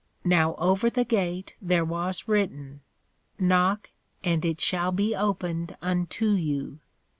Now 0.25 0.55
over 0.55 0.89
the 0.89 1.03
Gate 1.05 1.53
there 1.61 1.85
was 1.85 2.27
written, 2.27 2.81
_Knock 3.39 3.91
and 4.23 4.43
it 4.43 4.59
shall 4.59 4.91
be 4.91 5.15
opened 5.15 5.77
unto 5.79 6.31
you. 6.31 6.79